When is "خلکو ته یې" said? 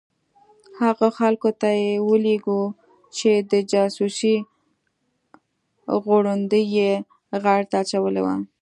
1.19-1.93